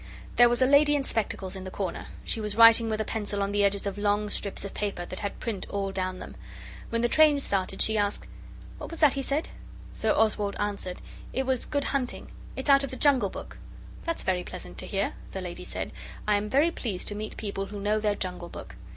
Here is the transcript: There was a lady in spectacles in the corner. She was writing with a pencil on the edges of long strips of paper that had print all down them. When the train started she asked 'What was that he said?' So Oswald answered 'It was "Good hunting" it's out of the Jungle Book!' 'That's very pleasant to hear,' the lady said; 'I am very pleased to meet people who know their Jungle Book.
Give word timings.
There 0.35 0.49
was 0.49 0.63
a 0.63 0.65
lady 0.65 0.95
in 0.95 1.03
spectacles 1.03 1.55
in 1.55 1.63
the 1.63 1.69
corner. 1.69 2.07
She 2.23 2.41
was 2.41 2.55
writing 2.55 2.89
with 2.89 2.99
a 2.99 3.05
pencil 3.05 3.43
on 3.43 3.51
the 3.51 3.63
edges 3.63 3.85
of 3.85 3.99
long 3.99 4.31
strips 4.31 4.65
of 4.65 4.73
paper 4.73 5.05
that 5.05 5.19
had 5.19 5.39
print 5.39 5.67
all 5.69 5.91
down 5.91 6.17
them. 6.17 6.35
When 6.89 7.03
the 7.03 7.07
train 7.07 7.39
started 7.39 7.83
she 7.83 7.99
asked 7.99 8.25
'What 8.79 8.89
was 8.89 8.99
that 8.99 9.13
he 9.13 9.21
said?' 9.21 9.49
So 9.93 10.15
Oswald 10.17 10.55
answered 10.57 11.03
'It 11.33 11.45
was 11.45 11.67
"Good 11.67 11.83
hunting" 11.83 12.31
it's 12.55 12.67
out 12.67 12.83
of 12.83 12.89
the 12.89 12.97
Jungle 12.97 13.29
Book!' 13.29 13.59
'That's 14.03 14.23
very 14.23 14.43
pleasant 14.43 14.79
to 14.79 14.87
hear,' 14.87 15.13
the 15.33 15.39
lady 15.41 15.63
said; 15.65 15.91
'I 16.27 16.35
am 16.35 16.49
very 16.49 16.71
pleased 16.71 17.07
to 17.09 17.13
meet 17.13 17.37
people 17.37 17.67
who 17.67 17.79
know 17.79 17.99
their 17.99 18.15
Jungle 18.15 18.49
Book. 18.49 18.75